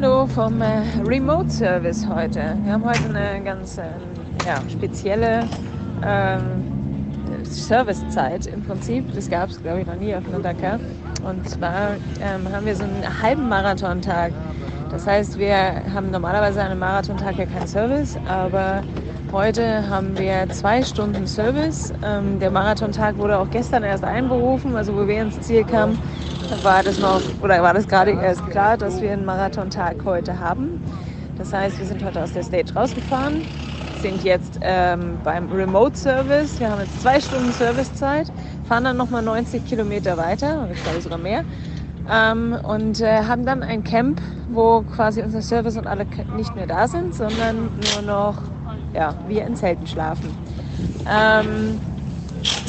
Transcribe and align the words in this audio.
Hallo 0.00 0.28
vom 0.28 0.62
äh, 0.62 0.84
Remote 1.04 1.50
Service 1.50 2.06
heute. 2.08 2.56
Wir 2.62 2.74
haben 2.74 2.84
heute 2.84 3.02
eine 3.12 3.42
ganz 3.42 3.78
äh, 3.78 3.82
ja, 4.46 4.62
spezielle 4.70 5.42
ähm, 6.06 7.42
Servicezeit 7.42 8.46
im 8.46 8.62
Prinzip. 8.62 9.12
Das 9.12 9.28
gab 9.28 9.50
es, 9.50 9.60
glaube 9.60 9.80
ich, 9.80 9.88
noch 9.88 9.96
nie 9.96 10.14
auf 10.14 10.22
einer 10.28 10.38
Dakar. 10.38 10.78
Und 11.24 11.48
zwar 11.50 11.96
ähm, 12.20 12.48
haben 12.52 12.64
wir 12.64 12.76
so 12.76 12.84
einen 12.84 13.22
halben 13.22 13.48
Marathontag. 13.48 14.30
Das 14.92 15.04
heißt, 15.04 15.36
wir 15.36 15.82
haben 15.92 16.12
normalerweise 16.12 16.60
an 16.60 16.70
einem 16.70 16.78
Marathontag 16.78 17.36
ja 17.36 17.46
keinen 17.46 17.66
Service, 17.66 18.16
aber 18.28 18.84
heute 19.32 19.88
haben 19.88 20.18
wir 20.18 20.48
zwei 20.50 20.82
Stunden 20.82 21.26
Service. 21.26 21.92
Ähm, 22.04 22.38
der 22.38 22.50
Marathontag 22.50 23.18
wurde 23.18 23.38
auch 23.38 23.50
gestern 23.50 23.82
erst 23.82 24.04
einberufen, 24.04 24.76
also 24.76 24.94
wo 24.94 25.06
wir 25.06 25.22
ins 25.22 25.40
Ziel 25.40 25.64
kamen, 25.64 25.98
war 26.62 26.82
das 26.82 26.98
noch 26.98 27.20
oder 27.42 27.62
war 27.62 27.74
das 27.74 27.86
gerade 27.86 28.12
erst 28.12 28.48
klar, 28.50 28.76
dass 28.76 29.00
wir 29.00 29.12
einen 29.12 29.24
Marathontag 29.24 29.96
heute 30.04 30.38
haben. 30.38 30.80
Das 31.36 31.52
heißt, 31.52 31.78
wir 31.78 31.86
sind 31.86 32.04
heute 32.04 32.22
aus 32.22 32.32
der 32.32 32.42
Stage 32.42 32.72
rausgefahren, 32.74 33.42
sind 34.00 34.24
jetzt 34.24 34.58
ähm, 34.62 35.18
beim 35.22 35.50
Remote 35.52 35.96
Service. 35.96 36.58
Wir 36.58 36.70
haben 36.70 36.80
jetzt 36.80 37.00
zwei 37.00 37.20
Stunden 37.20 37.52
Servicezeit, 37.52 38.32
fahren 38.68 38.84
dann 38.84 38.96
nochmal 38.96 39.22
90 39.22 39.64
Kilometer 39.66 40.16
weiter, 40.16 40.68
ich 40.72 40.82
glaube 40.82 41.00
sogar 41.00 41.18
mehr. 41.18 41.44
Ähm, 42.10 42.56
und 42.62 43.00
äh, 43.00 43.24
haben 43.24 43.44
dann 43.44 43.62
ein 43.62 43.84
Camp, 43.84 44.20
wo 44.48 44.82
quasi 44.82 45.22
unser 45.22 45.42
Service 45.42 45.76
und 45.76 45.86
alle 45.86 46.06
nicht 46.36 46.54
mehr 46.56 46.66
da 46.66 46.88
sind, 46.88 47.14
sondern 47.14 47.68
nur 47.78 48.02
noch 48.02 48.34
ja, 48.94 49.14
wir 49.26 49.46
in 49.46 49.56
Zelten 49.56 49.86
schlafen. 49.86 50.36
Ähm, 51.10 51.80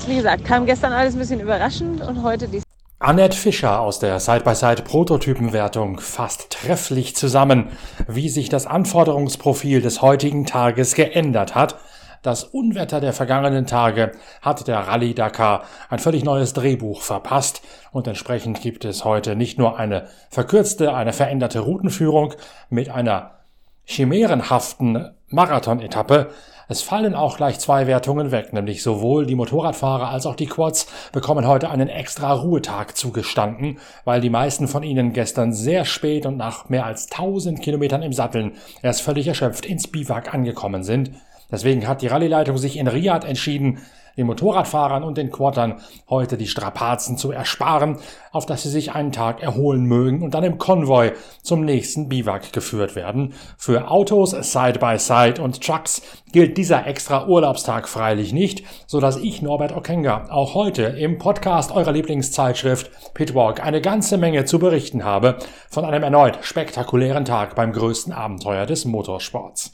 wie 0.07 0.15
gesagt, 0.15 0.45
kam 0.45 0.65
gestern 0.65 0.93
alles 0.93 1.13
ein 1.13 1.19
bisschen 1.19 1.39
überraschend 1.39 2.01
und 2.01 2.23
heute 2.23 2.47
die 2.47 2.61
Annette 3.01 3.37
Fischer 3.37 3.79
aus 3.79 3.99
der 3.99 4.19
Side-by-Side-Prototypenwertung 4.19 6.01
fasst 6.01 6.49
trefflich 6.49 7.15
zusammen, 7.15 7.69
wie 8.09 8.27
sich 8.27 8.49
das 8.49 8.67
Anforderungsprofil 8.67 9.81
des 9.81 10.01
heutigen 10.01 10.45
Tages 10.45 10.95
geändert 10.95 11.55
hat. 11.55 11.77
Das 12.23 12.43
Unwetter 12.43 12.99
der 12.99 13.13
vergangenen 13.13 13.65
Tage 13.65 14.11
hat 14.41 14.67
der 14.67 14.79
Rallye 14.79 15.13
Dakar 15.13 15.63
ein 15.89 15.99
völlig 15.99 16.25
neues 16.25 16.51
Drehbuch 16.51 17.01
verpasst 17.01 17.61
und 17.91 18.05
entsprechend 18.05 18.59
gibt 18.59 18.83
es 18.83 19.05
heute 19.05 19.37
nicht 19.37 19.57
nur 19.57 19.79
eine 19.79 20.09
verkürzte, 20.29 20.93
eine 20.93 21.13
veränderte 21.13 21.61
Routenführung 21.61 22.33
mit 22.69 22.89
einer 22.89 23.39
chimärenhaften 23.85 25.15
Marathon-Etappe, 25.29 26.29
es 26.71 26.83
fallen 26.83 27.15
auch 27.15 27.37
gleich 27.37 27.57
zwei 27.57 27.87
Wertungen 27.87 28.29
weg, 28.31 28.53
nämlich 28.53 28.83
sowohl 28.83 29.25
die 29.25 29.33
Motorradfahrer 29.33 30.09
als 30.09 30.27
auch 30.27 30.35
die 30.35 30.45
Quads 30.45 30.87
bekommen 31.11 31.47
heute 31.47 31.71
einen 31.71 31.89
extra 31.89 32.31
Ruhetag 32.31 32.95
zugestanden, 32.95 33.79
weil 34.05 34.21
die 34.21 34.29
meisten 34.29 34.67
von 34.67 34.83
ihnen 34.83 35.11
gestern 35.11 35.51
sehr 35.51 35.83
spät 35.83 36.27
und 36.27 36.37
nach 36.37 36.69
mehr 36.69 36.85
als 36.85 37.09
1000 37.09 37.59
Kilometern 37.59 38.03
im 38.03 38.13
Satteln 38.13 38.51
erst 38.83 39.01
völlig 39.01 39.27
erschöpft 39.27 39.65
ins 39.65 39.87
Biwak 39.87 40.31
angekommen 40.31 40.83
sind. 40.83 41.09
Deswegen 41.51 41.87
hat 41.87 42.03
die 42.03 42.07
Rallyeleitung 42.07 42.59
sich 42.59 42.77
in 42.77 42.87
Riyadh 42.87 43.25
entschieden, 43.27 43.79
den 44.19 44.27
Motorradfahrern 44.27 45.03
und 45.03 45.17
den 45.17 45.31
Quattern 45.31 45.81
heute 46.09 46.37
die 46.37 46.47
Strapazen 46.47 47.17
zu 47.17 47.31
ersparen, 47.31 47.97
auf 48.31 48.45
dass 48.45 48.63
sie 48.63 48.69
sich 48.69 48.91
einen 48.91 49.11
Tag 49.11 49.41
erholen 49.41 49.85
mögen 49.85 50.21
und 50.21 50.33
dann 50.33 50.43
im 50.43 50.57
Konvoi 50.57 51.13
zum 51.41 51.65
nächsten 51.65 52.09
Biwak 52.09 52.53
geführt 52.53 52.95
werden. 52.95 53.33
Für 53.57 53.89
Autos, 53.89 54.31
Side-by-Side 54.31 55.41
und 55.41 55.63
Trucks 55.63 56.01
gilt 56.31 56.57
dieser 56.57 56.85
extra 56.85 57.27
Urlaubstag 57.27 57.87
freilich 57.87 58.33
nicht, 58.33 58.63
so 58.85 58.99
dass 58.99 59.17
ich, 59.17 59.41
Norbert 59.41 59.75
Okenga, 59.75 60.27
auch 60.29 60.53
heute 60.53 60.83
im 60.83 61.17
Podcast 61.17 61.71
eurer 61.71 61.93
Lieblingszeitschrift 61.93 62.91
Pitwalk 63.13 63.63
eine 63.63 63.81
ganze 63.81 64.17
Menge 64.17 64.45
zu 64.45 64.59
berichten 64.59 65.05
habe 65.05 65.39
von 65.69 65.85
einem 65.85 66.03
erneut 66.03 66.39
spektakulären 66.41 67.25
Tag 67.25 67.55
beim 67.55 67.71
größten 67.71 68.13
Abenteuer 68.13 68.65
des 68.65 68.85
Motorsports. 68.85 69.71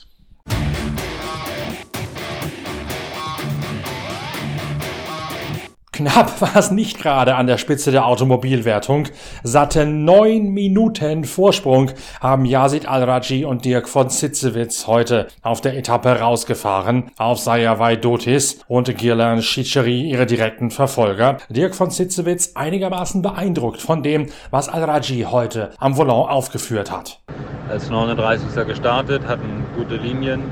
Knapp 5.96 6.42
war 6.42 6.58
es 6.58 6.72
nicht 6.72 6.98
gerade 7.00 7.36
an 7.36 7.48
der 7.48 7.58
Spitze 7.58 7.90
der 7.90 8.06
Automobilwertung. 8.06 9.08
Satte 9.44 9.86
neun 9.86 10.50
Minuten 10.50 11.24
Vorsprung 11.24 11.92
haben 12.20 12.44
Yazid 12.44 12.86
Al-Raji 12.86 13.46
und 13.46 13.64
Dirk 13.64 13.88
von 13.88 14.10
Sitzewitz 14.10 14.88
heute 14.88 15.28
auf 15.42 15.62
der 15.62 15.78
Etappe 15.78 16.20
rausgefahren. 16.20 17.12
Auf 17.18 17.40
Sayawai 17.40 17.96
Dotis 17.96 18.60
und 18.68 18.98
Girlan 18.98 19.42
Schicheri 19.42 20.02
ihre 20.02 20.26
direkten 20.26 20.70
Verfolger. 20.70 21.38
Dirk 21.48 21.76
von 21.76 21.90
Sitzewitz 21.92 22.52
einigermaßen 22.56 23.22
beeindruckt 23.22 23.82
von 23.82 24.04
dem, 24.04 24.28
was 24.52 24.68
Al-Raji 24.68 25.28
heute 25.32 25.72
am 25.80 25.96
Volant 25.96 26.30
aufgeführt 26.30 26.92
hat. 26.92 27.22
Als 27.70 27.90
39. 27.90 28.68
gestartet, 28.68 29.26
hatten 29.28 29.64
gute 29.78 29.96
Linien, 29.96 30.44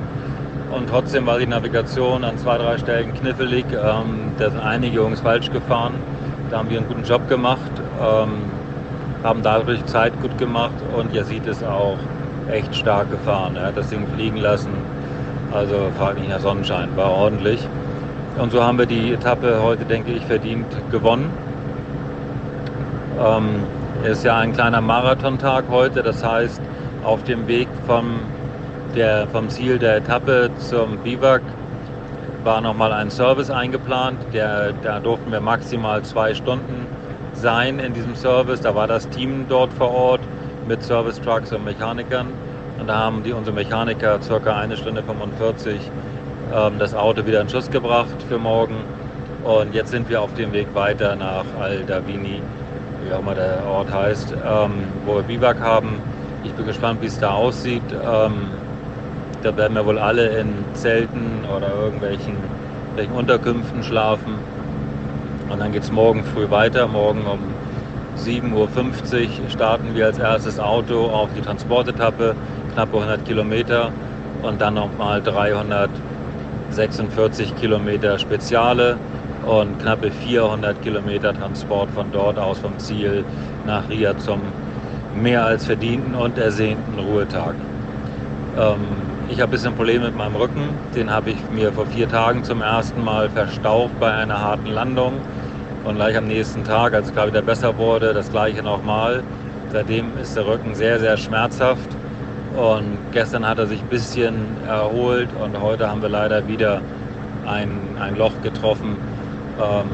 und 0.73 0.89
trotzdem 0.89 1.25
war 1.25 1.39
die 1.39 1.47
Navigation 1.47 2.23
an 2.23 2.37
zwei, 2.37 2.57
drei 2.57 2.77
Stellen 2.77 3.13
knifflig. 3.13 3.65
Ähm, 3.71 4.31
da 4.37 4.49
sind 4.49 4.59
einige 4.59 4.97
Jungs 4.97 5.21
falsch 5.21 5.51
gefahren. 5.51 5.93
Da 6.49 6.57
haben 6.59 6.69
wir 6.69 6.79
einen 6.79 6.87
guten 6.87 7.03
Job 7.03 7.27
gemacht, 7.29 7.71
ähm, 8.01 8.43
haben 9.23 9.41
dadurch 9.41 9.85
Zeit 9.85 10.19
gut 10.21 10.37
gemacht 10.37 10.75
und 10.97 11.13
Yazid 11.13 11.45
ist 11.47 11.63
auch 11.63 11.97
echt 12.51 12.75
stark 12.75 13.09
gefahren. 13.09 13.55
Er 13.55 13.67
hat 13.67 13.77
das 13.77 13.89
Ding 13.89 14.05
fliegen 14.15 14.37
lassen. 14.37 14.71
Also 15.51 15.91
frag 15.97 16.19
nicht 16.19 16.29
nach 16.29 16.39
Sonnenschein, 16.39 16.89
war 16.95 17.11
ordentlich. 17.11 17.67
Und 18.39 18.51
so 18.51 18.63
haben 18.63 18.79
wir 18.79 18.87
die 18.87 19.13
Etappe 19.13 19.61
heute, 19.61 19.85
denke 19.85 20.11
ich, 20.11 20.25
verdient 20.25 20.65
gewonnen. 20.91 21.29
Ähm, 23.23 23.63
ist 24.03 24.23
ja 24.25 24.37
ein 24.39 24.53
kleiner 24.53 24.81
Marathontag 24.81 25.65
heute, 25.69 26.01
das 26.01 26.23
heißt, 26.23 26.61
auf 27.03 27.23
dem 27.23 27.47
Weg 27.47 27.67
vom 27.85 28.21
der, 28.95 29.27
vom 29.27 29.49
Ziel 29.49 29.79
der 29.79 29.97
Etappe 29.97 30.49
zum 30.57 30.97
Biwak 30.97 31.41
war 32.43 32.61
nochmal 32.61 32.91
ein 32.93 33.09
Service 33.09 33.49
eingeplant. 33.49 34.19
Der, 34.33 34.73
da 34.81 34.99
durften 34.99 35.31
wir 35.31 35.39
maximal 35.39 36.01
zwei 36.03 36.33
Stunden 36.33 36.85
sein 37.33 37.79
in 37.79 37.93
diesem 37.93 38.15
Service. 38.15 38.61
Da 38.61 38.75
war 38.75 38.87
das 38.87 39.07
Team 39.09 39.45
dort 39.49 39.71
vor 39.73 39.91
Ort 39.91 40.21
mit 40.67 40.83
Service-Trucks 40.83 41.51
und 41.51 41.65
Mechanikern. 41.65 42.27
Und 42.79 42.87
da 42.87 42.95
haben 42.95 43.23
die, 43.23 43.31
unsere 43.33 43.55
Mechaniker 43.55 44.21
circa 44.21 44.57
eine 44.57 44.77
Stunde 44.77 45.03
45 45.03 45.79
ähm, 46.53 46.73
das 46.79 46.93
Auto 46.93 47.25
wieder 47.25 47.41
in 47.41 47.49
Schuss 47.49 47.69
gebracht 47.69 48.15
für 48.27 48.37
morgen. 48.37 48.75
Und 49.43 49.73
jetzt 49.73 49.91
sind 49.91 50.09
wir 50.09 50.21
auf 50.21 50.33
dem 50.35 50.53
Weg 50.53 50.67
weiter 50.73 51.15
nach 51.15 51.45
Al-Davini, 51.59 52.41
wie 53.03 53.13
auch 53.13 53.19
immer 53.19 53.35
der 53.35 53.65
Ort 53.67 53.93
heißt, 53.93 54.33
ähm, 54.33 54.71
wo 55.05 55.15
wir 55.15 55.23
Biwak 55.23 55.59
haben. 55.59 55.99
Ich 56.43 56.53
bin 56.53 56.65
gespannt, 56.65 57.01
wie 57.01 57.07
es 57.07 57.19
da 57.19 57.33
aussieht. 57.33 57.83
Ähm, 57.91 58.47
da 59.43 59.55
werden 59.57 59.75
wir 59.75 59.85
wohl 59.85 59.99
alle 59.99 60.39
in 60.39 60.53
Zelten 60.73 61.43
oder 61.55 61.69
irgendwelchen, 61.69 62.35
irgendwelchen 62.95 63.13
Unterkünften 63.13 63.83
schlafen. 63.83 64.39
Und 65.49 65.59
dann 65.59 65.73
geht 65.73 65.83
es 65.83 65.91
morgen 65.91 66.23
früh 66.23 66.49
weiter. 66.49 66.87
Morgen 66.87 67.25
um 67.25 67.39
7.50 68.17 68.53
Uhr 68.53 68.69
starten 69.49 69.93
wir 69.95 70.05
als 70.05 70.17
erstes 70.17 70.57
Auto 70.59 71.07
auf 71.07 71.29
die 71.35 71.41
Transportetappe, 71.41 72.35
knappe 72.73 72.97
100 72.97 73.25
Kilometer. 73.25 73.91
Und 74.41 74.61
dann 74.61 74.75
nochmal 74.75 75.21
346 75.21 77.53
Kilometer 77.55 78.17
Speziale 78.19 78.97
und 79.45 79.79
knappe 79.79 80.11
400 80.11 80.81
Kilometer 80.81 81.33
Transport 81.33 81.89
von 81.91 82.11
dort 82.11 82.37
aus 82.39 82.59
vom 82.59 82.77
Ziel 82.79 83.25
nach 83.65 83.89
Ria 83.89 84.17
zum 84.17 84.41
mehr 85.15 85.45
als 85.45 85.65
verdienten 85.65 86.15
und 86.15 86.37
ersehnten 86.37 86.99
Ruhetag. 86.99 87.55
Ähm, 88.57 89.12
ich 89.29 89.39
habe 89.39 89.49
ein 89.49 89.51
bisschen 89.51 89.75
Probleme 89.75 90.05
mit 90.05 90.15
meinem 90.15 90.35
Rücken. 90.35 90.69
Den 90.95 91.09
habe 91.09 91.31
ich 91.31 91.37
mir 91.49 91.71
vor 91.71 91.85
vier 91.85 92.07
Tagen 92.07 92.43
zum 92.43 92.61
ersten 92.61 93.03
Mal 93.03 93.29
verstaucht 93.29 93.99
bei 93.99 94.11
einer 94.13 94.39
harten 94.39 94.71
Landung. 94.71 95.13
Und 95.85 95.95
gleich 95.95 96.15
am 96.17 96.27
nächsten 96.27 96.63
Tag, 96.63 96.93
als 96.93 97.07
es 97.07 97.13
gerade 97.13 97.31
wieder 97.31 97.41
besser 97.41 97.77
wurde, 97.77 98.13
das 98.13 98.29
gleiche 98.29 98.63
nochmal. 98.63 99.23
Seitdem 99.71 100.17
ist 100.21 100.35
der 100.35 100.45
Rücken 100.45 100.75
sehr, 100.75 100.99
sehr 100.99 101.17
schmerzhaft. 101.17 101.89
Und 102.55 102.97
gestern 103.11 103.47
hat 103.47 103.57
er 103.57 103.67
sich 103.67 103.81
ein 103.81 103.89
bisschen 103.89 104.35
erholt 104.67 105.29
und 105.41 105.59
heute 105.59 105.89
haben 105.89 106.01
wir 106.01 106.09
leider 106.09 106.47
wieder 106.47 106.81
ein, 107.47 107.97
ein 107.99 108.15
Loch 108.15 108.33
getroffen. 108.43 108.95
Ähm, 109.59 109.87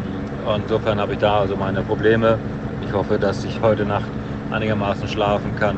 insofern 0.62 1.00
habe 1.00 1.14
ich 1.14 1.20
da 1.20 1.40
also 1.40 1.56
meine 1.56 1.82
Probleme. 1.82 2.38
Ich 2.86 2.94
hoffe, 2.94 3.18
dass 3.18 3.46
ich 3.46 3.62
heute 3.62 3.86
Nacht 3.86 4.10
einigermaßen 4.52 5.08
schlafen 5.08 5.56
kann, 5.56 5.78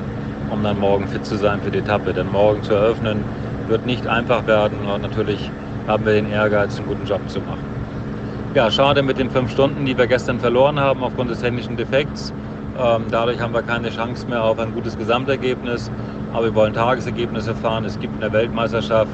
um 0.51 0.63
dann 0.63 0.79
morgen 0.79 1.07
fit 1.07 1.25
zu 1.25 1.37
sein 1.37 1.61
für 1.61 1.71
die 1.71 1.79
Etappe. 1.79 2.13
Denn 2.13 2.31
morgen 2.31 2.61
zu 2.63 2.73
eröffnen 2.73 3.23
wird 3.67 3.85
nicht 3.85 4.05
einfach 4.07 4.45
werden 4.47 4.77
und 4.93 5.01
natürlich 5.01 5.49
haben 5.87 6.05
wir 6.05 6.13
den 6.13 6.29
Ehrgeiz, 6.29 6.77
einen 6.77 6.87
guten 6.87 7.05
Job 7.05 7.21
zu 7.27 7.39
machen. 7.39 7.63
Ja, 8.53 8.69
schade 8.69 9.01
mit 9.01 9.17
den 9.17 9.29
fünf 9.29 9.51
Stunden, 9.51 9.85
die 9.85 9.97
wir 9.97 10.07
gestern 10.07 10.39
verloren 10.39 10.79
haben 10.79 11.03
aufgrund 11.03 11.29
des 11.29 11.39
technischen 11.39 11.77
Defekts. 11.77 12.33
Ähm, 12.77 13.05
dadurch 13.09 13.39
haben 13.39 13.53
wir 13.53 13.61
keine 13.61 13.89
Chance 13.89 14.27
mehr 14.27 14.43
auf 14.43 14.59
ein 14.59 14.73
gutes 14.73 14.97
Gesamtergebnis. 14.97 15.89
Aber 16.33 16.45
wir 16.45 16.55
wollen 16.55 16.73
Tagesergebnisse 16.73 17.55
fahren. 17.55 17.85
Es 17.85 17.99
gibt 17.99 18.13
in 18.15 18.21
der 18.21 18.33
Weltmeisterschaft 18.33 19.11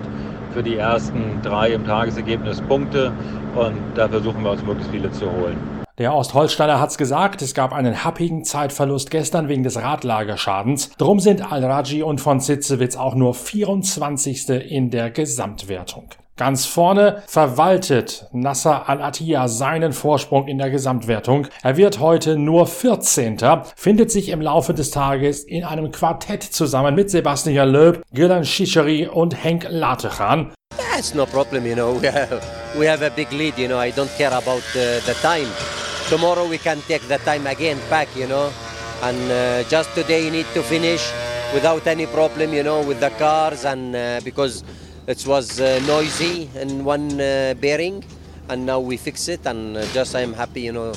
für 0.54 0.64
die 0.64 0.78
ersten 0.78 1.40
drei 1.44 1.70
im 1.72 1.86
Tagesergebnis 1.86 2.62
Punkte 2.62 3.12
und 3.56 3.78
da 3.96 4.08
versuchen 4.08 4.44
wir 4.44 4.52
uns 4.52 4.64
möglichst 4.64 4.92
viele 4.92 5.12
zu 5.12 5.26
holen. 5.32 5.77
Der 5.98 6.14
Ostholsteiner 6.14 6.80
hat's 6.80 7.00
gesagt, 7.00 7.42
es 7.42 7.56
gab 7.56 7.74
einen 7.74 8.04
happigen 8.04 8.44
Zeitverlust 8.44 9.10
gestern 9.10 9.48
wegen 9.48 9.64
des 9.64 9.82
Radlagerschadens. 9.82 10.92
Drum 11.00 11.20
sind 11.20 11.52
Al-Raji 11.52 12.04
und 12.04 12.22
von 12.22 12.40
Sitzewitz 12.40 12.96
auch 12.96 13.16
nur 13.16 13.34
24. 13.34 14.48
in 14.50 14.92
der 14.92 15.10
Gesamtwertung. 15.10 16.10
Ganz 16.36 16.68
vorne 16.68 17.24
verwaltet 17.26 18.28
Nasser 18.32 18.88
Al-Attiyah 18.88 19.48
seinen 19.48 19.92
Vorsprung 19.92 20.48
in 20.48 20.60
der 20.60 20.70
Gesamtwertung. 20.70 21.48
Er 21.64 21.78
wird 21.78 22.00
heute 22.00 22.38
nur 22.38 22.68
14. 22.68 23.40
findet 23.76 24.12
sich 24.12 24.30
im 24.30 24.42
Laufe 24.42 24.76
des 24.76 24.92
Tages 24.92 25.44
in 25.44 25.64
einem 25.64 25.92
Quartett 25.92 26.44
zusammen 26.44 26.94
mit 26.94 27.10
Sebastian 27.10 27.70
Loeb, 27.70 28.04
Gülen 28.14 28.46
Shisheri 28.46 29.08
und 29.08 29.44
Henk 29.44 29.66
Latechan. 29.68 30.54
That's 30.94 31.16
no 31.16 31.26
problem, 31.26 31.66
you 31.66 31.74
know. 31.74 31.94
We 32.78 32.88
have, 32.88 33.02
a 33.02 33.10
big 33.10 33.32
lead, 33.32 33.58
you 33.58 33.68
know. 33.68 33.80
I 33.80 33.92
don't 33.92 34.16
care 34.16 34.34
about 34.34 34.62
uh, 34.76 35.00
the 35.08 35.16
time. 35.24 35.48
Tomorrow 36.10 36.48
we 36.48 36.58
can 36.58 36.80
take 36.88 37.02
the 37.10 37.18
time 37.18 37.46
again 37.48 37.78
back, 37.90 38.08
you 38.16 38.28
know. 38.28 38.50
And 39.04 39.30
uh, 39.30 39.64
just 39.68 39.94
today 39.94 40.24
you 40.24 40.32
need 40.32 40.46
to 40.54 40.64
finish 40.64 41.04
without 41.54 41.86
any 41.86 42.06
problem, 42.06 42.54
you 42.54 42.64
know, 42.64 42.82
with 42.82 43.02
the 43.02 43.10
cars 43.20 43.66
and 43.66 43.94
uh, 43.94 44.22
because 44.24 44.64
it 45.06 45.28
was 45.28 45.60
uh, 45.60 45.82
noisy 45.86 46.50
in 46.56 46.86
one 46.86 47.20
uh, 47.20 47.56
bearing 47.60 48.06
and 48.48 48.66
now 48.66 48.80
we 48.80 48.96
fix 48.96 49.28
it 49.28 49.46
and 49.46 49.76
uh, 49.76 49.86
just 49.88 50.16
I'm 50.16 50.32
happy, 50.32 50.62
you 50.62 50.72
know, 50.72 50.94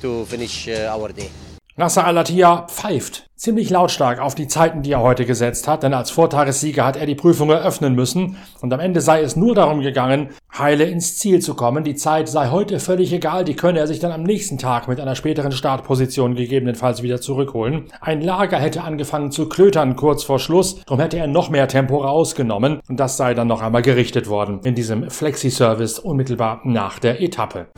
to 0.00 0.24
finish 0.26 0.66
uh, 0.66 0.90
our 0.92 1.12
day. 1.12 1.30
Nasser 1.78 2.04
Al-Attiyah 2.06 2.66
pfeift 2.66 3.30
ziemlich 3.36 3.70
lautstark 3.70 4.20
auf 4.20 4.34
die 4.34 4.48
Zeiten, 4.48 4.82
die 4.82 4.90
er 4.90 5.00
heute 5.00 5.24
gesetzt 5.24 5.68
hat, 5.68 5.84
denn 5.84 5.94
als 5.94 6.10
Vortagessieger 6.10 6.84
hat 6.84 6.96
er 6.96 7.06
die 7.06 7.14
Prüfung 7.14 7.50
eröffnen 7.50 7.94
müssen 7.94 8.36
und 8.60 8.72
am 8.72 8.80
Ende 8.80 9.00
sei 9.00 9.22
es 9.22 9.36
nur 9.36 9.54
darum 9.54 9.80
gegangen, 9.80 10.30
heile 10.58 10.82
ins 10.82 11.18
Ziel 11.18 11.40
zu 11.40 11.54
kommen. 11.54 11.84
Die 11.84 11.94
Zeit 11.94 12.28
sei 12.28 12.48
heute 12.48 12.80
völlig 12.80 13.12
egal, 13.12 13.44
die 13.44 13.54
könne 13.54 13.78
er 13.78 13.86
sich 13.86 14.00
dann 14.00 14.10
am 14.10 14.24
nächsten 14.24 14.58
Tag 14.58 14.88
mit 14.88 14.98
einer 14.98 15.14
späteren 15.14 15.52
Startposition 15.52 16.34
gegebenenfalls 16.34 17.04
wieder 17.04 17.20
zurückholen. 17.20 17.84
Ein 18.00 18.22
Lager 18.22 18.58
hätte 18.58 18.82
angefangen 18.82 19.30
zu 19.30 19.48
klötern 19.48 19.94
kurz 19.94 20.24
vor 20.24 20.40
Schluss, 20.40 20.82
darum 20.84 20.98
hätte 20.98 21.18
er 21.18 21.28
noch 21.28 21.48
mehr 21.48 21.68
Tempo 21.68 21.98
rausgenommen 21.98 22.80
und 22.88 22.98
das 22.98 23.16
sei 23.16 23.34
dann 23.34 23.46
noch 23.46 23.62
einmal 23.62 23.82
gerichtet 23.82 24.28
worden 24.28 24.58
in 24.64 24.74
diesem 24.74 25.10
Flexi-Service 25.10 26.00
unmittelbar 26.00 26.60
nach 26.64 26.98
der 26.98 27.22
Etappe. 27.22 27.68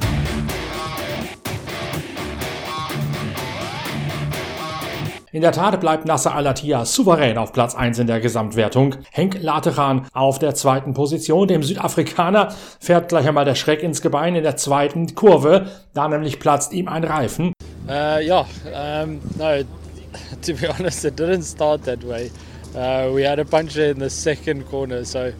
In 5.32 5.42
der 5.42 5.52
Tat 5.52 5.78
bleibt 5.78 6.06
Nasser 6.06 6.34
Al-Attiyah 6.34 6.84
souverän 6.84 7.38
auf 7.38 7.52
Platz 7.52 7.76
1 7.76 8.00
in 8.00 8.08
der 8.08 8.18
Gesamtwertung. 8.18 8.96
Henk 9.12 9.40
Lateran 9.40 10.08
auf 10.12 10.40
der 10.40 10.56
zweiten 10.56 10.92
Position. 10.92 11.46
Dem 11.46 11.62
Südafrikaner 11.62 12.52
fährt 12.80 13.10
gleich 13.10 13.28
einmal 13.28 13.44
der 13.44 13.54
Schreck 13.54 13.84
ins 13.84 14.02
Gebein 14.02 14.34
in 14.34 14.42
der 14.42 14.56
zweiten 14.56 15.14
Kurve. 15.14 15.68
Da 15.94 16.08
nämlich 16.08 16.40
platzt 16.40 16.72
ihm 16.72 16.88
ein 16.88 17.04
Reifen. 17.04 17.52
Uh, 17.86 18.18
yeah, 18.20 18.44
um, 18.74 19.20
no, 19.38 19.62
to 20.42 20.52
be 20.54 20.68
honest, 20.68 21.04
it 21.04 21.14
didn't 21.16 21.44
start 21.44 21.84
that 21.84 22.02
way. 22.02 22.32
Uh, 22.74 23.14
we 23.14 23.24
had 23.24 23.38
a 23.38 23.44
puncture 23.44 23.88
in 23.88 24.00
the 24.00 24.10
second 24.10 24.68
corner, 24.68 25.04
so 25.04 25.32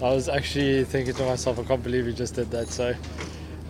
I 0.00 0.14
was 0.14 0.28
actually 0.28 0.84
thinking 0.84 1.14
to 1.14 1.24
myself, 1.24 1.60
I 1.60 1.62
can't 1.62 1.82
believe 1.84 2.06
he 2.06 2.12
just 2.12 2.34
did 2.34 2.50
that. 2.50 2.66
So, 2.66 2.92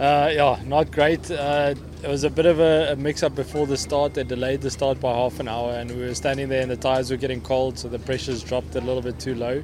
uh, 0.03 0.29
yeah, 0.35 0.61
not 0.67 0.91
great. 0.91 1.31
Uh, 1.31 1.75
it 2.03 2.09
was 2.09 2.25
a 2.25 2.31
bit 2.31 2.45
of 2.45 2.59
a, 2.59 2.93
a, 2.93 2.97
mix 2.97 3.23
up 3.23 3.37
before 3.37 3.69
the 3.69 3.77
start. 3.77 4.15
They 4.15 4.25
delayed 4.25 4.61
the 4.61 4.71
start 4.71 5.01
by 5.01 5.15
half 5.15 5.39
an 5.39 5.47
hour, 5.47 5.75
and 5.75 5.89
we 5.93 6.01
were 6.01 6.15
standing 6.15 6.49
there, 6.49 6.61
and 6.61 6.69
the 6.69 6.77
tires 6.77 7.13
were 7.13 7.17
getting 7.17 7.41
cold, 7.41 7.79
so 7.79 7.89
the 7.89 8.01
pressures 8.01 8.43
dropped 8.43 8.75
a 8.75 8.81
little 8.81 9.01
bit 9.01 9.21
too 9.21 9.37
low. 9.37 9.63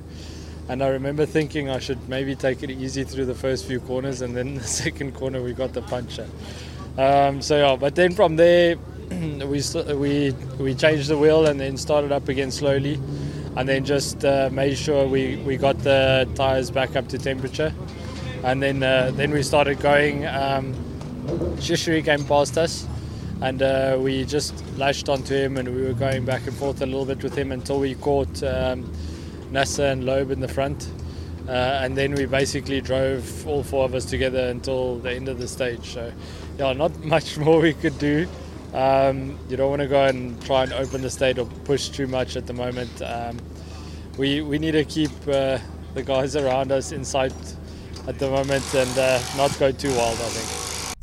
And 0.69 0.81
I 0.81 0.89
remember 0.89 1.27
thinking 1.27 1.69
I 1.69 1.81
should 1.81 2.09
maybe 2.09 2.37
take 2.37 2.63
it 2.63 2.71
easy 2.71 3.03
through 3.03 3.25
the 3.25 3.35
first 3.35 3.67
few 3.67 3.81
corners, 3.81 4.21
and 4.21 4.37
then 4.37 4.55
the 4.59 4.63
second 4.63 5.17
corner 5.17 5.43
we 5.43 5.55
got 5.55 5.73
the 5.73 5.83
puncture. 5.83 6.29
Um, 6.97 7.43
so 7.43 7.57
yeah, 7.57 7.75
but 7.75 7.97
then 7.97 8.13
from 8.13 8.37
there 8.37 8.77
we 9.11 9.61
we 9.95 10.31
we 10.61 10.75
changed 10.75 11.09
the 11.09 11.19
wheel 11.19 11.47
and 11.47 11.59
then 11.59 11.77
started 11.77 12.13
up 12.13 12.29
again 12.29 12.53
slowly, 12.53 12.95
and 13.57 13.69
then 13.69 13.85
just 13.85 14.25
uh, 14.25 14.51
made 14.53 14.79
sure 14.79 15.09
we, 15.09 15.35
we 15.39 15.57
got 15.57 15.79
the 15.81 16.29
tires 16.37 16.71
back 16.71 16.95
up 16.95 17.09
to 17.09 17.19
temperature, 17.19 17.75
and 18.45 18.63
then 18.63 18.83
uh, 18.83 19.11
then 19.15 19.31
we 19.31 19.43
started 19.43 19.81
going. 19.81 20.27
Um, 20.27 20.75
Shishri 21.59 22.05
came 22.05 22.25
past 22.25 22.57
us 22.57 22.87
and 23.41 23.63
uh, 23.63 23.97
we 24.01 24.25
just 24.25 24.65
lashed 24.77 25.09
onto 25.09 25.35
him 25.35 25.59
and 25.59 25.69
we 25.69 25.83
were 25.83 25.93
going 25.93 26.25
back 26.25 26.47
and 26.47 26.57
forth 26.57 26.81
a 26.83 26.87
little 26.87 27.05
bit 27.05 27.23
with 27.23 27.37
him 27.37 27.53
until 27.53 27.79
we 27.79 27.95
caught 27.95 28.43
um, 28.43 28.91
and 29.55 30.05
Loeb 30.05 30.31
in 30.31 30.41
the 30.41 30.49
front. 30.49 30.91
Uh, 31.47 31.81
and 31.83 31.97
then 31.97 32.15
we 32.15 32.27
basically 32.27 32.81
drove 32.81 33.47
all 33.47 33.63
four 33.63 33.85
of 33.85 33.95
us 33.95 34.05
together 34.05 34.49
until 34.49 34.99
the 34.99 35.13
end 35.13 35.29
of 35.29 35.39
the 35.39 35.49
stage. 35.49 35.95
So, 35.95 36.13
yeah, 36.59 36.73
not 36.73 36.99
much 37.05 37.39
more 37.39 37.61
we 37.61 37.75
could 37.75 37.99
do. 37.99 38.27
Um, 38.75 39.39
you 39.49 39.57
don't 39.57 39.71
want 39.71 39.83
to 39.83 39.89
go 39.89 40.05
and 40.05 40.41
try 40.45 40.65
and 40.65 40.73
open 40.73 41.01
the 41.01 41.11
state 41.11 41.39
or 41.39 41.47
push 41.65 41.89
too 41.89 42.07
much 42.07 42.37
at 42.37 42.47
the 42.47 42.53
moment. 42.53 43.01
Um, 43.01 43.39
we, 44.19 44.43
we 44.43 44.59
need 44.59 44.73
to 44.73 44.85
keep 44.85 45.11
uh, 45.27 45.59
the 45.95 46.03
guys 46.03 46.37
around 46.37 46.71
us 46.73 46.93
in 46.93 47.05
sight 47.05 47.33
at 48.09 48.19
the 48.19 48.31
moment 48.31 48.65
and 48.75 48.99
uh, 48.99 49.21
not 49.37 49.57
go 49.59 49.71
too 49.71 49.91
wild, 49.91 50.19
I 50.19 50.31
think. 50.31 50.49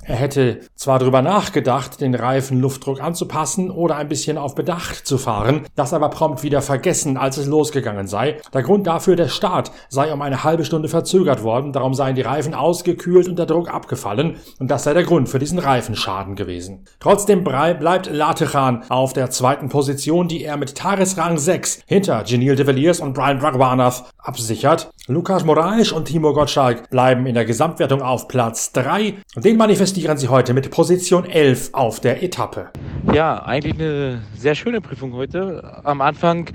Er 0.07 0.16
hätte 0.16 0.60
zwar 0.86 1.00
darüber 1.00 1.24
nachgedacht, 1.24 2.00
den 2.00 2.14
Reifen 2.14 2.62
Luftdruck 2.62 3.02
anzupassen 3.02 3.72
oder 3.72 3.96
ein 3.96 4.08
bisschen 4.08 4.38
auf 4.38 4.54
Bedacht 4.54 5.08
zu 5.08 5.18
fahren, 5.18 5.66
das 5.76 5.94
aber 5.94 6.10
prompt 6.10 6.44
wieder 6.44 6.62
vergessen, 6.62 7.18
als 7.18 7.38
es 7.38 7.48
losgegangen 7.48 8.06
sei. 8.06 8.38
Der 8.54 8.62
Grund 8.62 8.86
dafür, 8.86 9.16
der 9.16 9.30
Start 9.30 9.72
sei 9.90 10.14
um 10.14 10.22
eine 10.22 10.44
halbe 10.44 10.64
Stunde 10.64 10.88
verzögert 10.88 11.42
worden, 11.42 11.74
darum 11.74 11.96
seien 11.96 12.14
die 12.14 12.22
Reifen 12.22 12.54
ausgekühlt 12.54 13.28
und 13.28 13.40
der 13.40 13.48
Druck 13.48 13.74
abgefallen 13.74 14.36
und 14.60 14.70
das 14.70 14.84
sei 14.84 14.94
der 14.94 15.06
Grund 15.06 15.28
für 15.28 15.40
diesen 15.40 15.58
Reifenschaden 15.58 16.36
gewesen. 16.36 16.86
Trotzdem 17.00 17.44
bleibt 17.44 18.12
Latechan 18.12 18.84
auf 18.90 19.14
der 19.14 19.32
zweiten 19.32 19.70
Position, 19.70 20.28
die 20.28 20.44
er 20.44 20.56
mit 20.56 20.76
Tagesrang 20.76 21.40
6 21.40 21.80
hinter 21.88 22.24
Genil 22.26 22.56
de 22.56 22.68
Villiers 22.68 23.00
und 23.00 23.14
Brian 23.14 23.40
Bragwanath 23.40 24.06
absichert. 24.20 24.92
Lukas 25.08 25.46
Moraes 25.46 25.92
und 25.92 26.06
Timo 26.06 26.34
Gottschalk 26.34 26.92
bleiben 26.92 27.26
in 27.26 27.34
der 27.34 27.46
Gesamtwertung 27.46 28.04
auf 28.04 28.28
Platz 28.28 28.72
3 28.72 29.16
und 29.36 29.46
den 29.46 29.58
manifestieren 29.58 30.18
sie 30.18 30.30
heute 30.30 30.54
mit 30.54 30.75
Position 30.75 31.24
11 31.24 31.69
auf 31.72 32.01
der 32.01 32.22
Etappe. 32.22 32.68
Ja, 33.13 33.41
eigentlich 33.44 33.75
eine 33.75 34.24
sehr 34.36 34.55
schöne 34.55 34.82
Prüfung 34.82 35.13
heute. 35.13 35.79
Am 35.86 36.01
Anfang 36.01 36.48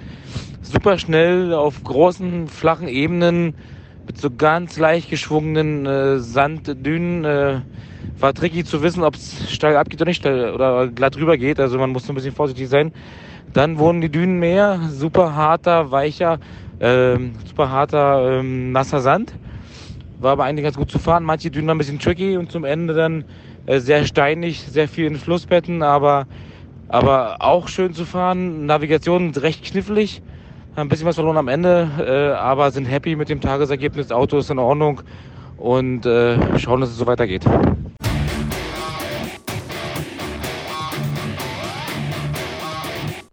super 0.61 0.99
schnell 0.99 1.55
auf 1.55 1.83
großen, 1.83 2.47
flachen 2.47 2.87
Ebenen 2.87 3.55
mit 4.07 4.19
so 4.19 4.29
ganz 4.31 4.79
leicht 4.79 5.09
geschwungenen 5.09 5.87
äh, 5.87 6.19
Sanddünen. 6.19 7.25
Äh, 7.25 7.61
war 8.19 8.35
tricky 8.35 8.62
zu 8.62 8.83
wissen, 8.83 9.05
ob 9.05 9.15
es 9.15 9.50
steil 9.50 9.75
abgeht 9.79 10.03
oder 10.03 10.11
nicht 10.11 10.19
steil 10.19 10.53
oder 10.53 10.89
glatt 10.89 11.17
rüber 11.17 11.39
geht. 11.39 11.59
Also 11.59 11.79
man 11.79 11.89
musste 11.89 12.12
ein 12.12 12.15
bisschen 12.15 12.35
vorsichtig 12.35 12.69
sein. 12.69 12.93
Dann 13.55 13.79
wurden 13.79 14.03
die 14.03 14.11
Dünen 14.11 14.39
mehr, 14.39 14.81
super 14.91 15.35
harter, 15.35 15.93
weicher, 15.93 16.41
äh, 16.79 17.17
super 17.47 17.71
harter, 17.71 18.41
ähm, 18.41 18.71
nasser 18.73 19.00
Sand. 19.00 19.33
War 20.19 20.33
aber 20.33 20.45
eigentlich 20.45 20.65
ganz 20.65 20.77
gut 20.77 20.91
zu 20.91 20.99
fahren. 20.99 21.25
Manche 21.25 21.50
Dünen 21.50 21.69
waren 21.69 21.77
ein 21.77 21.79
bisschen 21.79 21.99
tricky 21.99 22.37
und 22.37 22.53
zum 22.53 22.65
Ende 22.65 22.93
dann 22.93 23.25
sehr 23.79 24.05
steinig, 24.05 24.61
sehr 24.61 24.89
viel 24.89 25.07
in 25.07 25.17
Flussbetten, 25.17 25.83
aber, 25.83 26.27
aber 26.89 27.37
auch 27.41 27.69
schön 27.69 27.95
zu 27.95 28.05
fahren. 28.05 28.67
Navigation 28.67 29.31
recht 29.31 29.65
knifflig. 29.65 30.23
Haben 30.77 30.87
ein 30.87 30.89
bisschen 30.89 31.07
was 31.07 31.17
verloren 31.17 31.37
am 31.37 31.49
Ende, 31.49 31.89
äh, 31.99 32.37
aber 32.37 32.71
sind 32.71 32.87
happy 32.87 33.17
mit 33.17 33.29
dem 33.29 33.41
Tagesergebnis. 33.41 34.11
Auto 34.11 34.39
ist 34.39 34.50
in 34.50 34.59
Ordnung 34.59 35.03
und 35.57 36.07
äh, 36.07 36.59
schauen, 36.59 36.81
dass 36.81 36.91
es 36.91 36.97
so 36.97 37.07
weitergeht. 37.07 37.45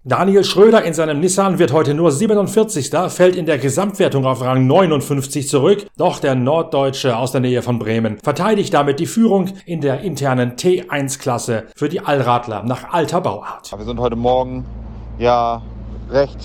Daniel 0.07 0.45
Schröder 0.45 0.85
in 0.85 0.93
seinem 0.93 1.19
Nissan 1.19 1.59
wird 1.59 1.73
heute 1.73 1.93
nur 1.93 2.13
47. 2.13 2.91
fällt 3.09 3.35
in 3.35 3.45
der 3.45 3.57
Gesamtwertung 3.57 4.25
auf 4.25 4.41
Rang 4.41 4.65
59 4.65 5.49
zurück. 5.49 5.85
Doch 5.97 6.19
der 6.19 6.33
Norddeutsche 6.33 7.17
aus 7.17 7.33
der 7.33 7.41
Nähe 7.41 7.61
von 7.61 7.77
Bremen 7.77 8.17
verteidigt 8.23 8.73
damit 8.73 9.01
die 9.01 9.05
Führung 9.05 9.49
in 9.65 9.81
der 9.81 9.99
internen 9.99 10.53
T1-Klasse 10.53 11.65
für 11.75 11.89
die 11.89 11.99
Allradler 11.99 12.63
nach 12.63 12.93
alter 12.93 13.19
Bauart. 13.19 13.69
Wir 13.77 13.83
sind 13.83 13.99
heute 13.99 14.15
Morgen 14.15 14.63
ja 15.19 15.61
recht 16.09 16.39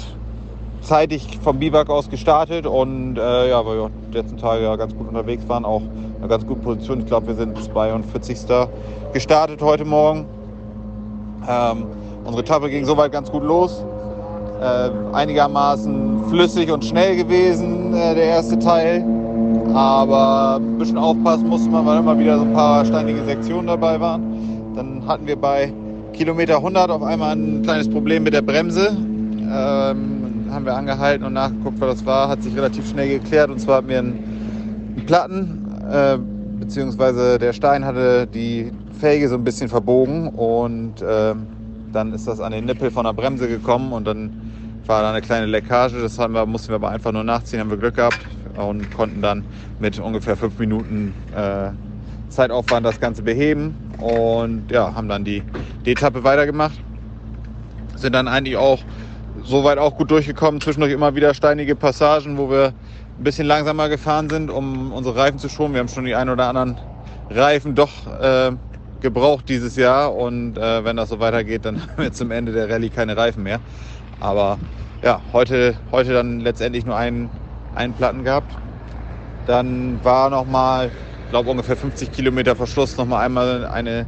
zeitig 0.80 1.38
vom 1.44 1.60
Biwak 1.60 1.88
aus 1.88 2.10
gestartet 2.10 2.66
und 2.66 3.16
äh, 3.16 3.48
ja, 3.48 3.64
weil 3.64 3.76
wir 3.76 3.90
die 4.10 4.16
letzten 4.18 4.38
Tage 4.38 4.64
ja 4.64 4.74
ganz 4.74 4.92
gut 4.92 5.06
unterwegs 5.06 5.44
waren, 5.46 5.64
auch 5.64 5.82
eine 6.18 6.26
ganz 6.26 6.44
gute 6.44 6.62
Position. 6.62 6.98
Ich 6.98 7.06
glaube, 7.06 7.28
wir 7.28 7.36
sind 7.36 7.56
42. 7.62 8.38
gestartet 9.12 9.62
heute 9.62 9.84
Morgen. 9.84 10.26
Ähm, 11.48 11.86
Unsere 12.24 12.42
Etappe 12.42 12.70
ging 12.70 12.84
soweit 12.84 13.12
ganz 13.12 13.30
gut 13.30 13.42
los. 13.42 13.84
Äh, 14.60 14.90
einigermaßen 15.12 16.28
flüssig 16.28 16.70
und 16.70 16.84
schnell 16.84 17.16
gewesen, 17.16 17.92
äh, 17.94 18.14
der 18.14 18.24
erste 18.24 18.58
Teil. 18.58 19.04
Aber 19.74 20.56
ein 20.56 20.78
bisschen 20.78 20.98
aufpassen 20.98 21.48
musste 21.48 21.68
man, 21.70 21.84
weil 21.84 21.98
immer 21.98 22.18
wieder 22.18 22.38
so 22.38 22.44
ein 22.44 22.52
paar 22.52 22.84
steinige 22.84 23.24
Sektionen 23.24 23.66
dabei 23.66 23.98
waren. 24.00 24.22
Dann 24.76 25.02
hatten 25.06 25.26
wir 25.26 25.36
bei 25.36 25.72
Kilometer 26.12 26.56
100 26.56 26.90
auf 26.90 27.02
einmal 27.02 27.34
ein 27.34 27.62
kleines 27.62 27.90
Problem 27.90 28.22
mit 28.22 28.34
der 28.34 28.42
Bremse. 28.42 28.88
Ähm, 28.90 30.46
haben 30.50 30.64
wir 30.64 30.76
angehalten 30.76 31.24
und 31.26 31.32
nachgeguckt, 31.32 31.80
was 31.80 31.96
das 31.96 32.06
war. 32.06 32.28
Hat 32.28 32.42
sich 32.42 32.54
relativ 32.56 32.88
schnell 32.88 33.08
geklärt. 33.08 33.50
Und 33.50 33.58
zwar 33.58 33.78
hatten 33.78 33.88
wir 33.88 33.98
einen, 33.98 34.94
einen 34.96 35.06
Platten, 35.06 35.66
äh, 35.90 36.18
beziehungsweise 36.60 37.38
der 37.38 37.52
Stein 37.52 37.84
hatte 37.84 38.26
die 38.26 38.70
Felge 39.00 39.28
so 39.28 39.34
ein 39.34 39.44
bisschen 39.44 39.68
verbogen 39.68 40.28
und 40.28 40.94
ähm, 41.04 41.46
dann 41.92 42.12
ist 42.12 42.26
das 42.26 42.40
an 42.40 42.52
den 42.52 42.64
Nippel 42.64 42.90
von 42.90 43.04
der 43.04 43.12
Bremse 43.12 43.48
gekommen 43.48 43.92
und 43.92 44.06
dann 44.06 44.30
war 44.86 45.02
da 45.02 45.10
eine 45.10 45.22
kleine 45.22 45.46
Leckage. 45.46 46.00
Das 46.00 46.18
wir, 46.18 46.46
mussten 46.46 46.68
wir 46.68 46.76
aber 46.76 46.90
einfach 46.90 47.12
nur 47.12 47.24
nachziehen, 47.24 47.60
haben 47.60 47.70
wir 47.70 47.76
Glück 47.76 47.96
gehabt 47.96 48.18
und 48.56 48.92
konnten 48.92 49.22
dann 49.22 49.44
mit 49.78 49.98
ungefähr 49.98 50.36
fünf 50.36 50.58
Minuten 50.58 51.14
äh, 51.34 51.70
Zeitaufwand 52.28 52.86
das 52.86 52.98
Ganze 52.98 53.22
beheben 53.22 53.74
und 53.98 54.70
ja, 54.70 54.94
haben 54.94 55.08
dann 55.08 55.24
die, 55.24 55.42
die 55.84 55.92
Etappe 55.92 56.24
weitergemacht. 56.24 56.78
Sind 57.96 58.14
dann 58.14 58.26
eigentlich 58.26 58.56
auch 58.56 58.80
soweit 59.44 59.78
auch 59.78 59.96
gut 59.96 60.10
durchgekommen. 60.10 60.60
Zwischendurch 60.60 60.92
immer 60.92 61.14
wieder 61.14 61.34
steinige 61.34 61.76
Passagen, 61.76 62.38
wo 62.38 62.50
wir 62.50 62.72
ein 63.18 63.24
bisschen 63.24 63.46
langsamer 63.46 63.88
gefahren 63.88 64.28
sind, 64.28 64.50
um 64.50 64.92
unsere 64.92 65.16
Reifen 65.16 65.38
zu 65.38 65.48
schonen. 65.48 65.74
Wir 65.74 65.80
haben 65.80 65.88
schon 65.88 66.04
die 66.04 66.14
ein 66.14 66.28
oder 66.28 66.48
anderen 66.48 66.78
Reifen 67.30 67.74
doch 67.74 67.90
äh, 68.20 68.52
gebraucht 69.02 69.48
dieses 69.48 69.76
Jahr 69.76 70.14
und 70.14 70.56
äh, 70.56 70.84
wenn 70.84 70.96
das 70.96 71.10
so 71.10 71.20
weitergeht, 71.20 71.64
dann 71.64 71.80
haben 71.82 72.02
wir 72.02 72.12
zum 72.12 72.30
Ende 72.30 72.52
der 72.52 72.70
Rallye 72.70 72.88
keine 72.88 73.16
Reifen 73.16 73.42
mehr. 73.42 73.60
Aber 74.20 74.58
ja, 75.02 75.20
heute, 75.32 75.76
heute 75.90 76.12
dann 76.14 76.40
letztendlich 76.40 76.86
nur 76.86 76.96
einen, 76.96 77.28
einen 77.74 77.92
Platten 77.92 78.24
gehabt. 78.24 78.50
Dann 79.46 80.02
war 80.04 80.30
noch 80.30 80.46
mal, 80.46 80.90
ich 81.24 81.30
glaube 81.30 81.50
ungefähr 81.50 81.76
50 81.76 82.12
Kilometer 82.12 82.54
Verschluss, 82.54 82.96
noch 82.96 83.06
mal 83.06 83.20
einmal 83.20 83.66
eine 83.66 84.06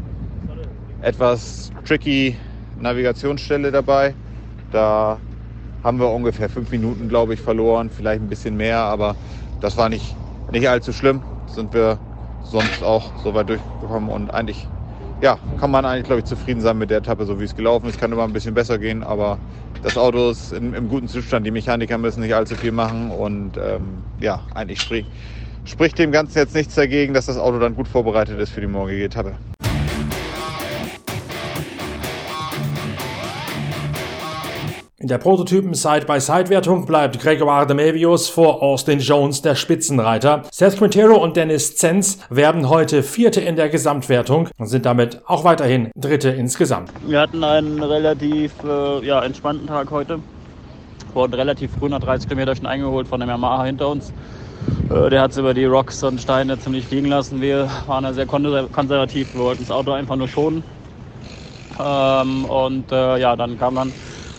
etwas 1.03 1.73
tricky 1.85 2.37
Navigationsstelle 2.81 3.71
dabei. 3.73 4.15
Da 4.71 5.19
haben 5.83 5.99
wir 6.01 6.11
ungefähr 6.11 6.49
fünf 6.49 6.71
Minuten, 6.71 7.09
glaube 7.09 7.35
ich, 7.35 7.41
verloren, 7.41 7.91
vielleicht 7.91 8.23
ein 8.23 8.29
bisschen 8.29 8.57
mehr, 8.57 8.79
aber 8.79 9.17
das 9.61 9.77
war 9.77 9.89
nicht, 9.89 10.17
nicht 10.51 10.69
allzu 10.69 10.93
schlimm. 10.93 11.23
Sind 11.47 11.75
wir 11.75 11.99
sonst 12.43 12.83
auch 12.83 13.11
so 13.23 13.35
weit 13.35 13.49
durchgekommen 13.51 14.09
und 14.09 14.33
eigentlich, 14.33 14.67
ja, 15.25 15.39
kann 15.59 15.71
man 15.71 15.87
eigentlich, 15.87 16.05
glaube 16.05 16.21
ich, 16.21 16.27
zufrieden 16.27 16.61
sein 16.61 16.77
mit 16.77 16.91
der 16.91 16.99
Etappe, 16.99 17.25
so 17.25 17.41
wie 17.41 17.45
es 17.45 17.57
gelaufen 17.57 17.89
ist. 17.89 17.99
Kann 17.99 18.13
immer 18.13 18.25
ein 18.25 18.35
bisschen 18.35 18.53
besser 18.53 18.79
gehen, 18.79 19.03
aber 19.03 19.39
das 19.83 19.97
Auto 19.97 20.31
ist 20.31 20.53
in, 20.53 20.75
im 20.75 20.91
guten 20.91 21.09
Zustand. 21.09 21.47
Die 21.47 21.51
Mechaniker 21.51 21.97
müssen 21.97 22.21
nicht 22.21 22.35
allzu 22.35 22.57
viel 22.57 22.73
machen 22.73 23.11
und 23.11 23.57
ähm, 23.57 24.03
ja, 24.21 24.43
eigentlich 24.55 24.81
spricht, 24.81 25.09
spricht 25.65 25.99
dem 25.99 26.13
Ganzen 26.13 26.37
jetzt 26.37 26.55
nichts 26.55 26.75
dagegen, 26.75 27.15
dass 27.15 27.25
das 27.25 27.39
Auto 27.39 27.59
dann 27.59 27.75
gut 27.75 27.89
vorbereitet 27.89 28.39
ist 28.39 28.51
für 28.51 28.61
die 28.61 28.67
morgige 28.67 29.05
Etappe. 29.05 29.39
In 35.05 35.09
der 35.09 35.19
Prototypen 35.19 35.75
Side-by-Side-Wertung 35.75 36.87
bleibt 36.87 37.21
Gregoire 37.21 37.67
de 37.67 37.77
Mevius 37.77 38.31
vor 38.31 38.63
Austin 38.63 39.01
Jones 39.01 39.43
der 39.43 39.55
Spitzenreiter. 39.55 40.45
Seth 40.51 40.79
Quintero 40.79 41.23
und 41.23 41.37
Dennis 41.37 41.77
Zenz 41.77 42.21
werden 42.31 42.71
heute 42.71 43.03
Vierte 43.03 43.43
in 43.43 43.55
der 43.55 43.69
Gesamtwertung 43.69 44.49
und 44.57 44.67
sind 44.67 44.87
damit 44.87 45.21
auch 45.27 45.45
weiterhin 45.45 45.91
Dritte 45.95 46.31
insgesamt. 46.31 46.91
Wir 47.07 47.21
hatten 47.21 47.45
einen 47.45 47.83
relativ 47.83 48.55
äh, 48.65 49.05
ja, 49.05 49.23
entspannten 49.23 49.67
Tag 49.67 49.91
heute. 49.91 50.21
Wurden 51.13 51.35
relativ 51.35 51.71
früh 51.79 51.91
nach 51.91 52.01
30 52.01 52.27
Kilometer 52.27 52.57
schon 52.57 52.65
eingeholt 52.65 53.07
von 53.07 53.21
dem 53.21 53.29
Yamaha 53.29 53.67
hinter 53.67 53.91
uns. 53.91 54.11
Äh, 54.89 55.11
der 55.11 55.21
hat 55.21 55.33
es 55.33 55.37
über 55.37 55.53
die 55.53 55.67
Rocks 55.67 56.03
und 56.03 56.19
Steine 56.19 56.59
ziemlich 56.59 56.87
fliegen 56.87 57.09
lassen. 57.09 57.43
Wir 57.43 57.69
waren 57.87 58.05
da 58.05 58.15
sehr 58.15 58.25
konservativ. 58.25 59.35
Wir 59.35 59.43
wollten 59.43 59.65
das 59.65 59.71
Auto 59.71 59.93
einfach 59.93 60.17
nur 60.17 60.29
schonen. 60.29 60.65
Ähm, 61.79 62.47
und 62.47 62.91
äh, 62.91 63.19
ja, 63.19 63.37
dann 63.37 63.59
kam 63.59 63.75
dann 63.75 63.93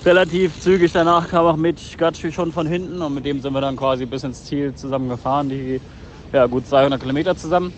relativ 0.05 0.59
zügig 0.59 0.91
danach 0.91 1.29
kam 1.29 1.45
auch 1.45 1.55
Mitch 1.55 1.97
Gatschi 1.97 2.31
schon 2.31 2.51
von 2.51 2.67
hinten 2.67 3.01
und 3.01 3.15
mit 3.15 3.25
dem 3.25 3.41
sind 3.41 3.53
wir 3.53 3.61
dann 3.61 3.75
quasi 3.75 4.05
bis 4.05 4.23
ins 4.23 4.45
Ziel 4.45 4.73
zusammen 4.75 5.09
gefahren, 5.09 5.49
die 5.49 5.81
ja, 6.31 6.45
gut 6.45 6.67
200 6.67 7.01
Kilometer 7.01 7.35
zusammen. 7.35 7.73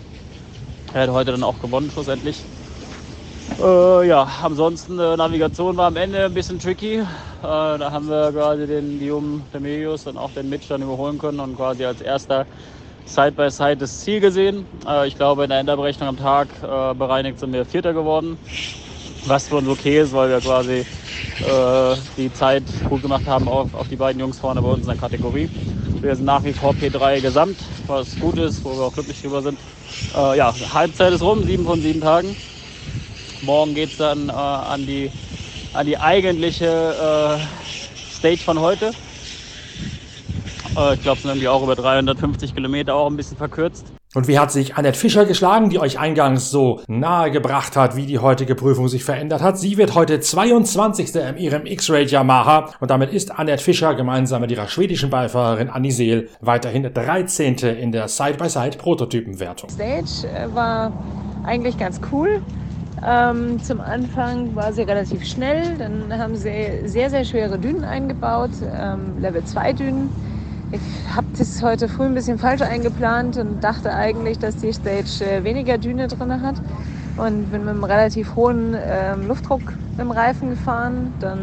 Er 0.92 1.02
hat 1.02 1.10
heute 1.10 1.32
dann 1.32 1.42
auch 1.42 1.60
gewonnen 1.60 1.90
schlussendlich. 1.90 2.42
Äh, 3.58 4.08
ja, 4.08 4.28
ansonsten 4.42 4.98
äh, 4.98 5.16
Navigation 5.16 5.76
war 5.76 5.86
am 5.86 5.96
Ende 5.96 6.26
ein 6.26 6.34
bisschen 6.34 6.58
tricky. 6.58 6.98
Äh, 6.98 7.04
da 7.42 7.90
haben 7.90 8.08
wir 8.08 8.30
quasi 8.32 8.66
den 8.66 8.98
Guillaume 8.98 9.42
Demelius 9.52 10.06
und 10.06 10.18
auch 10.18 10.30
den 10.30 10.48
Mitch 10.48 10.68
dann 10.68 10.82
überholen 10.82 11.18
können 11.18 11.40
und 11.40 11.56
quasi 11.56 11.84
als 11.84 12.00
erster 12.00 12.46
Side 13.06 13.32
by 13.32 13.50
Side 13.50 13.78
das 13.78 14.00
Ziel 14.00 14.20
gesehen. 14.20 14.66
Äh, 14.86 15.08
ich 15.08 15.16
glaube, 15.16 15.44
in 15.44 15.50
der 15.50 15.60
Endabrechnung 15.60 16.08
am 16.10 16.16
Tag 16.16 16.48
äh, 16.62 16.94
bereinigt 16.94 17.38
sind 17.38 17.52
wir 17.52 17.64
Vierter 17.64 17.94
geworden, 17.94 18.38
was 19.26 19.48
für 19.48 19.56
uns 19.56 19.68
okay 19.68 20.00
ist, 20.00 20.12
weil 20.12 20.30
wir 20.30 20.40
quasi 20.40 20.84
äh, 21.40 21.96
die 22.16 22.32
Zeit 22.32 22.64
gut 22.88 23.02
gemacht 23.02 23.26
haben 23.26 23.48
auf, 23.48 23.74
auf 23.74 23.88
die 23.88 23.96
beiden 23.96 24.20
Jungs 24.20 24.38
vorne 24.38 24.62
bei 24.62 24.68
uns 24.68 24.82
in 24.82 24.88
der 24.88 24.96
Kategorie. 24.96 25.48
Wir 26.00 26.14
sind 26.14 26.24
nach 26.24 26.44
wie 26.44 26.52
vor 26.52 26.72
P3 26.72 27.20
gesamt, 27.20 27.56
was 27.86 28.18
gut 28.18 28.38
ist, 28.38 28.64
wo 28.64 28.76
wir 28.76 28.84
auch 28.84 28.92
glücklich 28.92 29.20
drüber 29.20 29.42
sind. 29.42 29.58
Äh, 30.14 30.38
ja, 30.38 30.54
Halbzeit 30.72 31.12
ist 31.12 31.22
rum, 31.22 31.44
sieben 31.44 31.64
von 31.64 31.80
sieben 31.80 32.00
Tagen. 32.00 32.36
Morgen 33.42 33.74
geht 33.74 33.90
es 33.90 33.96
dann 33.96 34.28
äh, 34.28 34.32
an, 34.32 34.86
die, 34.86 35.10
an 35.72 35.86
die 35.86 35.98
eigentliche 35.98 37.38
äh, 37.38 38.14
Stage 38.14 38.38
von 38.38 38.60
heute. 38.60 38.92
Äh, 40.76 40.94
ich 40.94 41.02
glaube, 41.02 41.16
es 41.16 41.22
sind 41.22 41.30
irgendwie 41.30 41.48
auch 41.48 41.62
über 41.62 41.74
350 41.74 42.54
Kilometer, 42.54 42.94
auch 42.94 43.08
ein 43.08 43.16
bisschen 43.16 43.36
verkürzt. 43.36 43.86
Und 44.14 44.26
wie 44.26 44.38
hat 44.38 44.50
sich 44.50 44.76
Annette 44.76 44.98
Fischer 44.98 45.26
geschlagen, 45.26 45.68
die 45.68 45.78
euch 45.78 45.98
eingangs 45.98 46.50
so 46.50 46.80
nahe 46.88 47.30
gebracht 47.30 47.76
hat, 47.76 47.94
wie 47.94 48.06
die 48.06 48.18
heutige 48.18 48.54
Prüfung 48.54 48.88
sich 48.88 49.04
verändert 49.04 49.42
hat? 49.42 49.58
Sie 49.58 49.76
wird 49.76 49.94
heute 49.94 50.18
22. 50.18 51.14
in 51.14 51.36
ihrem 51.36 51.66
X-Ray 51.66 52.06
Yamaha 52.06 52.70
und 52.80 52.90
damit 52.90 53.12
ist 53.12 53.38
Annette 53.38 53.62
Fischer 53.62 53.94
gemeinsam 53.94 54.40
mit 54.40 54.50
ihrer 54.50 54.66
schwedischen 54.66 55.10
Beifahrerin 55.10 55.68
Annie 55.68 55.92
Seel 55.92 56.30
weiterhin 56.40 56.90
13. 56.92 57.56
in 57.58 57.92
der 57.92 58.08
Side-by-Side-Prototypenwertung. 58.08 59.68
Stage 59.68 60.26
äh, 60.26 60.54
war 60.54 60.90
eigentlich 61.44 61.76
ganz 61.76 62.00
cool. 62.10 62.40
Ähm, 63.06 63.62
zum 63.62 63.80
Anfang 63.80 64.56
war 64.56 64.72
sie 64.72 64.82
relativ 64.82 65.24
schnell, 65.24 65.76
dann 65.78 66.12
haben 66.18 66.34
sie 66.34 66.80
sehr, 66.86 67.10
sehr 67.10 67.24
schwere 67.24 67.58
Dünen 67.58 67.84
eingebaut, 67.84 68.50
ähm, 68.62 69.20
Level 69.20 69.44
2 69.44 69.72
Dünen 69.74 70.08
ich 70.70 70.80
habe 71.14 71.26
das 71.36 71.62
heute 71.62 71.88
früh 71.88 72.04
ein 72.04 72.14
bisschen 72.14 72.38
falsch 72.38 72.62
eingeplant 72.62 73.36
und 73.38 73.64
dachte 73.64 73.94
eigentlich, 73.94 74.38
dass 74.38 74.56
die 74.56 74.72
Stage 74.72 75.24
äh, 75.24 75.44
weniger 75.44 75.78
Düne 75.78 76.08
drin 76.08 76.42
hat. 76.42 76.56
Und 77.16 77.50
bin 77.50 77.62
mit 77.62 77.70
einem 77.70 77.82
relativ 77.82 78.36
hohen 78.36 78.74
äh, 78.74 79.16
Luftdruck 79.16 79.62
im 79.98 80.12
Reifen 80.12 80.50
gefahren. 80.50 81.12
Dann 81.18 81.40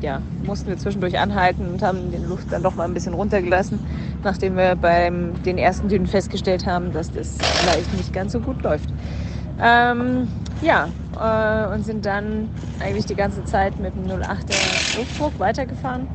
ja, 0.00 0.22
mussten 0.46 0.68
wir 0.68 0.78
zwischendurch 0.78 1.18
anhalten 1.18 1.66
und 1.68 1.82
haben 1.82 2.10
den 2.10 2.26
Luft 2.28 2.50
dann 2.50 2.62
doch 2.62 2.76
mal 2.76 2.84
ein 2.84 2.94
bisschen 2.94 3.12
runtergelassen, 3.12 3.78
nachdem 4.24 4.56
wir 4.56 4.74
bei 4.74 5.10
den 5.44 5.58
ersten 5.58 5.88
Dünen 5.88 6.06
festgestellt 6.06 6.64
haben, 6.64 6.92
dass 6.92 7.12
das 7.12 7.36
vielleicht 7.60 7.92
nicht 7.92 8.12
ganz 8.14 8.32
so 8.32 8.40
gut 8.40 8.62
läuft. 8.62 8.88
Ähm, 9.60 10.28
ja, 10.62 10.88
äh, 11.20 11.74
und 11.74 11.84
sind 11.84 12.06
dann 12.06 12.48
eigentlich 12.80 13.04
die 13.04 13.16
ganze 13.16 13.44
Zeit 13.44 13.78
mit 13.78 13.94
dem 13.96 14.06
08er 14.06 14.96
Luftdruck 14.96 15.38
weitergefahren 15.38 16.06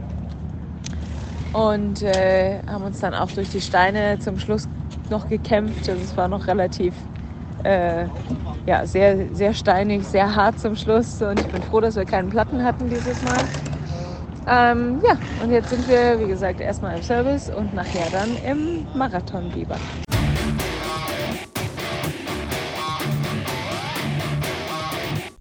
und 1.54 2.02
äh, 2.02 2.60
haben 2.68 2.84
uns 2.84 3.00
dann 3.00 3.14
auch 3.14 3.32
durch 3.32 3.50
die 3.50 3.62
Steine 3.62 4.20
zum 4.20 4.40
Schluss 4.40 4.68
noch 5.10 5.30
gekämpft. 5.30 5.88
Also 5.88 6.02
es 6.02 6.18
war 6.18 6.28
noch 6.28 6.48
relativ 6.48 6.94
äh, 7.64 8.06
ja, 8.66 8.86
sehr, 8.86 9.34
sehr 9.34 9.54
steinig, 9.54 10.06
sehr 10.06 10.36
hart 10.36 10.60
zum 10.60 10.76
Schluss 10.76 11.22
und 11.22 11.40
ich 11.40 11.48
bin 11.48 11.62
froh, 11.64 11.80
dass 11.80 11.96
wir 11.96 12.06
keinen 12.06 12.30
Platten 12.30 12.64
hatten 12.64 12.90
dieses 12.90 13.22
Mal. 13.24 13.44
Ähm, 14.46 15.02
ja, 15.06 15.18
und 15.42 15.52
jetzt 15.52 15.70
sind 15.70 15.88
wir, 15.88 16.20
wie 16.20 16.28
gesagt, 16.28 16.60
erstmal 16.60 16.98
im 16.98 17.04
Service 17.04 17.50
und 17.50 17.74
nachher 17.74 18.08
dann 18.12 18.36
im 18.46 18.86
Marathon-Biber. 18.98 19.78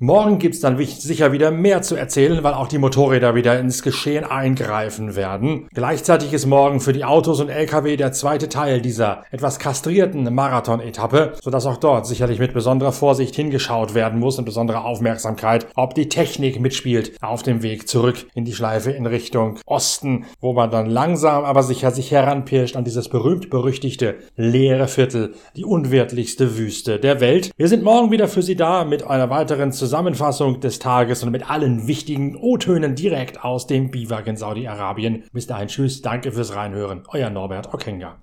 Morgen 0.03 0.41
gibt's 0.41 0.59
dann 0.59 0.85
sicher 0.85 1.31
wieder 1.31 1.53
mehr 1.53 1.81
zu 1.81 1.95
erzählen, 1.95 2.43
weil 2.43 2.55
auch 2.55 2.67
die 2.67 2.79
Motorräder 2.79 3.37
wieder 3.37 3.61
ins 3.61 3.83
Geschehen 3.83 4.25
eingreifen 4.25 5.15
werden. 5.15 5.69
Gleichzeitig 5.73 6.33
ist 6.33 6.45
morgen 6.45 6.81
für 6.81 6.93
die 6.93 7.05
Autos 7.05 7.39
und 7.39 7.49
Lkw 7.49 7.97
der 7.97 8.11
zweite 8.11 8.49
Teil 8.49 8.81
dieser 8.81 9.23
etwas 9.31 9.61
kastrierten 9.61 10.35
Marathon-Etappe, 10.35 11.35
sodass 11.41 11.67
auch 11.67 11.77
dort 11.77 12.09
sicherlich 12.09 12.41
mit 12.41 12.53
besonderer 12.53 12.91
Vorsicht 12.91 13.37
hingeschaut 13.37 13.95
werden 13.95 14.19
muss 14.19 14.41
und 14.41 14.45
besonderer 14.45 14.85
Aufmerksamkeit, 14.85 15.69
ob 15.77 15.95
die 15.95 16.09
Technik 16.09 16.59
mitspielt 16.59 17.13
auf 17.23 17.45
dem 17.45 17.63
Weg 17.63 17.87
zurück 17.87 18.27
in 18.35 18.45
die 18.45 18.55
Schleife 18.55 18.91
in 18.91 19.07
Richtung 19.07 19.61
Osten, 19.67 20.25
wo 20.41 20.53
man 20.53 20.73
dann 20.73 20.91
langsam 20.91 21.45
aber 21.45 21.63
sicher 21.63 21.93
sich 21.93 22.11
heranpirscht 22.11 22.75
an 22.75 22.83
dieses 22.83 23.09
berühmt-berüchtigte 23.09 24.17
leere 24.35 24.89
Viertel, 24.89 25.35
die 25.55 25.65
unwirtlichste 25.65 26.59
Wüste 26.59 26.99
der 26.99 27.21
Welt. 27.21 27.53
Wir 27.57 27.69
sind 27.69 27.85
morgen 27.85 28.11
wieder 28.11 28.27
für 28.27 28.43
Sie 28.43 28.57
da 28.57 28.85
mit 28.85 29.07
einer 29.07 29.31
weiteren 29.31 29.71
Zusammenarbeit 29.71 29.92
Zusammenfassung 29.93 30.59
des 30.61 30.79
Tages 30.79 31.23
und 31.23 31.33
mit 31.33 31.51
allen 31.51 31.87
wichtigen 31.87 32.35
O-Tönen 32.35 32.95
direkt 32.95 33.45
aus 33.45 33.67
dem 33.67 33.91
Biwak 33.91 34.27
in 34.27 34.39
Saudi-Arabien. 34.39 35.25
Bis 35.35 35.47
dahin, 35.47 35.69
tschüss, 35.69 36.01
danke 36.01 36.33
fürs 36.33 36.55
Reinhören. 36.55 37.03
Euer 37.09 37.29
Norbert 37.29 37.75
Okenga. 37.75 38.17